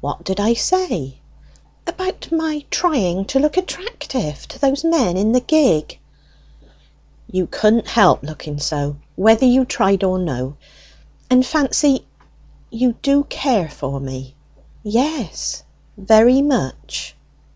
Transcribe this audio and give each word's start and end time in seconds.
"What 0.00 0.24
did 0.24 0.40
I 0.40 0.54
say?" 0.54 1.20
"About 1.86 2.32
my 2.32 2.64
trying 2.68 3.26
to 3.26 3.38
look 3.38 3.56
attractive 3.56 4.48
to 4.48 4.58
those 4.58 4.82
men 4.82 5.16
in 5.16 5.30
the 5.30 5.40
gig." 5.40 6.00
"You 7.30 7.46
couldn't 7.46 7.86
help 7.86 8.24
looking 8.24 8.58
so, 8.58 8.96
whether 9.14 9.46
you 9.46 9.64
tried 9.64 10.02
or 10.02 10.18
no. 10.18 10.56
And, 11.30 11.46
Fancy, 11.46 12.04
you 12.70 12.94
do 13.02 13.22
care 13.22 13.68
for 13.68 14.00
me?" 14.00 14.34
"Yes." 14.82 15.62
"Very 15.96 16.42
much?" 16.42 17.14